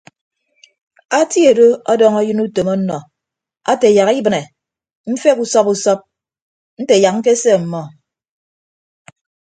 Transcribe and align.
Atie 1.19 1.51
do 1.57 1.67
ọdọñ 1.91 2.13
ayịn 2.19 2.41
utom 2.45 2.67
ọnnọ 2.75 2.97
ate 3.71 3.87
yak 3.97 4.09
ibịne 4.19 4.41
mfeghe 5.11 5.41
usọp 5.43 5.67
usọp 5.73 5.99
nte 6.81 6.93
yak 7.03 7.15
ñkese 7.19 7.49
ọmmọ. 7.59 7.81